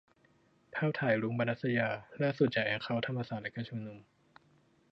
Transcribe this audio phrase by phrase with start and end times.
[0.75, 1.89] ภาพถ่าย 'รุ้ง-ปนัสยา'
[2.21, 3.97] ล่าสุดจากแอคเคาท์ธรรมศาสตร์และการชุมนุม